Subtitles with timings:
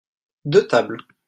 [0.45, 0.99] deux tables.